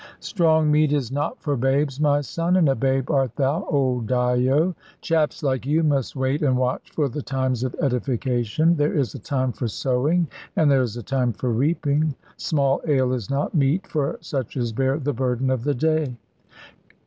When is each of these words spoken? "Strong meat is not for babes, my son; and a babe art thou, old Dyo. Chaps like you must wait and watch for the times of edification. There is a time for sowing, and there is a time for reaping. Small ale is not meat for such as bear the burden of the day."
"Strong 0.19 0.71
meat 0.71 0.91
is 0.91 1.11
not 1.11 1.39
for 1.39 1.55
babes, 1.55 1.99
my 2.01 2.21
son; 2.21 2.55
and 2.55 2.67
a 2.67 2.73
babe 2.73 3.11
art 3.11 3.35
thou, 3.35 3.63
old 3.69 4.07
Dyo. 4.07 4.73
Chaps 4.99 5.43
like 5.43 5.63
you 5.67 5.83
must 5.83 6.15
wait 6.15 6.41
and 6.41 6.57
watch 6.57 6.89
for 6.89 7.07
the 7.07 7.21
times 7.21 7.63
of 7.63 7.75
edification. 7.79 8.75
There 8.77 8.95
is 8.97 9.13
a 9.13 9.19
time 9.19 9.51
for 9.51 9.67
sowing, 9.67 10.25
and 10.55 10.71
there 10.71 10.81
is 10.81 10.97
a 10.97 11.03
time 11.03 11.33
for 11.33 11.51
reaping. 11.51 12.15
Small 12.35 12.81
ale 12.87 13.13
is 13.13 13.29
not 13.29 13.53
meat 13.53 13.85
for 13.85 14.17
such 14.21 14.57
as 14.57 14.71
bear 14.71 14.97
the 14.97 15.13
burden 15.13 15.51
of 15.51 15.63
the 15.65 15.75
day." 15.75 16.15